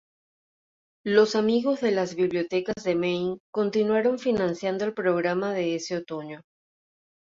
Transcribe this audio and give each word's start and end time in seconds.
Los 1.05 1.35
amigos 1.35 1.79
de 1.81 1.91
las 1.91 2.15
Bibliotecas 2.15 2.83
de 2.83 2.95
Maine 2.95 3.37
continuaron 3.53 4.17
financiando 4.17 4.83
el 4.85 4.95
programa 4.95 5.53
de 5.53 5.75
ese 5.75 5.95
otoño. 5.97 6.41